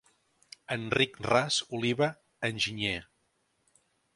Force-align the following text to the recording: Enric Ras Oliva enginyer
Enric 0.75 1.19
Ras 1.27 1.59
Oliva 1.79 2.09
enginyer 2.51 3.07